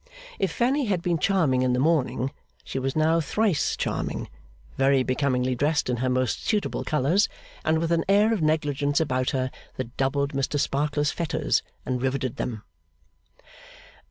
If 0.39 0.51
Fanny 0.51 0.85
had 0.85 1.03
been 1.03 1.19
charming 1.19 1.61
in 1.61 1.73
the 1.73 1.79
morning, 1.79 2.31
she 2.63 2.79
was 2.79 2.95
now 2.95 3.21
thrice 3.21 3.77
charming, 3.77 4.29
very 4.75 5.03
becomingly 5.03 5.53
dressed 5.53 5.91
in 5.91 5.97
her 5.97 6.09
most 6.09 6.43
suitable 6.43 6.83
colours, 6.83 7.29
and 7.63 7.77
with 7.77 7.91
an 7.91 8.03
air 8.09 8.33
of 8.33 8.41
negligence 8.41 8.99
upon 8.99 9.25
her 9.33 9.51
that 9.75 9.95
doubled 9.97 10.33
Mr 10.33 10.59
Sparkler's 10.59 11.11
fetters, 11.11 11.61
and 11.85 12.01
riveted 12.01 12.37
them. 12.37 12.63